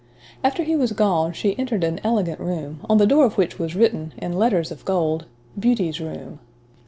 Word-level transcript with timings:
After 0.43 0.63
he 0.63 0.75
was 0.75 0.93
gone, 0.93 1.31
she 1.31 1.55
entered 1.59 1.83
an 1.83 2.01
elegant 2.03 2.39
room, 2.39 2.79
on 2.89 2.97
the 2.97 3.05
door 3.05 3.23
of 3.23 3.37
which 3.37 3.59
was 3.59 3.75
written, 3.75 4.15
in 4.17 4.33
letters 4.33 4.71
of 4.71 4.83
gold, 4.83 5.25
"Beauty's 5.59 5.99
room." 6.01 6.39